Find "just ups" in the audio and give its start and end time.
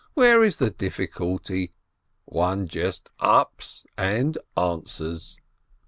2.67-3.85